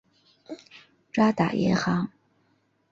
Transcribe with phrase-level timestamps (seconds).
[1.11, 2.09] 渣打银行。